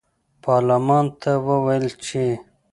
پارلمان 0.43 1.05
ته 1.21 1.31
وویل 1.47 1.85
چې 2.05 2.23